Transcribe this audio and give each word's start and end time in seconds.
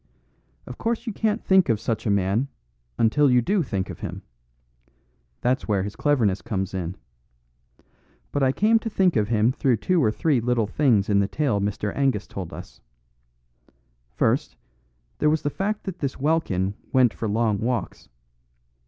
"Of 0.65 0.79
course 0.79 1.05
you 1.05 1.13
can't 1.13 1.43
think 1.43 1.69
of 1.69 1.79
such 1.79 2.07
a 2.07 2.09
man, 2.09 2.47
until 2.97 3.29
you 3.29 3.39
do 3.39 3.61
think 3.61 3.87
of 3.87 3.99
him. 3.99 4.23
That's 5.41 5.67
where 5.67 5.83
his 5.83 5.95
cleverness 5.95 6.41
comes 6.41 6.73
in. 6.73 6.97
But 8.31 8.41
I 8.41 8.51
came 8.51 8.79
to 8.79 8.89
think 8.89 9.15
of 9.15 9.27
him 9.27 9.51
through 9.51 9.77
two 9.77 10.03
or 10.03 10.09
three 10.09 10.41
little 10.41 10.65
things 10.65 11.07
in 11.07 11.19
the 11.19 11.27
tale 11.27 11.61
Mr. 11.61 11.95
Angus 11.95 12.25
told 12.25 12.51
us. 12.51 12.81
First, 14.09 14.55
there 15.19 15.29
was 15.29 15.43
the 15.43 15.51
fact 15.51 15.83
that 15.83 15.99
this 15.99 16.19
Welkin 16.19 16.73
went 16.91 17.13
for 17.13 17.27
long 17.29 17.59
walks. 17.59 18.09